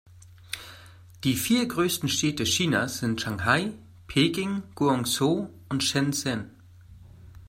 [1.23, 3.71] Die vier größten Städte Chinas sind Shanghai,
[4.07, 6.49] Peking, Guangzhou und Shenzhen.